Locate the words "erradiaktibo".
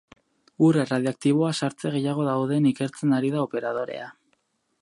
0.83-1.51